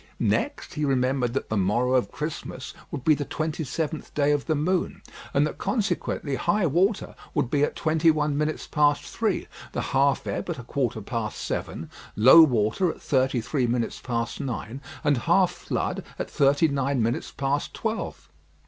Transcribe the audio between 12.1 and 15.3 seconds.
low water at thirty three minutes past nine, and